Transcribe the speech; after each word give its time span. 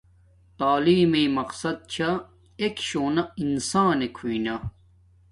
تعلیم 0.59 1.09
میݵ 1.11 1.25
مقصد 1.39 1.75
چھا 1.93 2.09
ایک 2.61 2.75
شونا 2.87 3.23
انسانک 3.43 4.13
ہوݵ 4.19 4.37
نا 4.45 4.55